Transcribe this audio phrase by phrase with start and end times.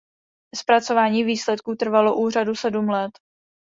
[0.55, 3.11] Zpracování výsledků trvalo úřadu sedm let.